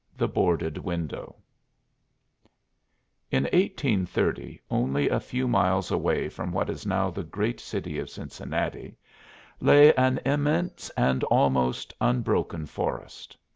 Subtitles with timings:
[0.17, 1.35] THE BOARDED WINDOW
[3.29, 8.09] In 1830, only a few miles away from what is now the great city of
[8.09, 8.95] Cincinnati,
[9.59, 13.37] lay an immense and almost unbroken forest.